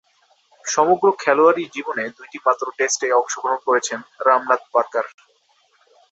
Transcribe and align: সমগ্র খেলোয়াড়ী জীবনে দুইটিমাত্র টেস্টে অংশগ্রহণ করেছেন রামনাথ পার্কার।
সমগ্র 0.65 1.07
খেলোয়াড়ী 1.21 1.63
জীবনে 1.75 2.03
দুইটিমাত্র 2.17 2.65
টেস্টে 2.77 3.07
অংশগ্রহণ 3.11 3.59
করেছেন 3.67 3.99
রামনাথ 4.25 4.61
পার্কার। 4.73 5.05